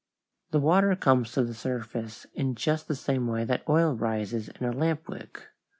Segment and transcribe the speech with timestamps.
[0.49, 4.65] The water comes to the surface in just the same way that oil rises in
[4.65, 5.45] a lamp wick.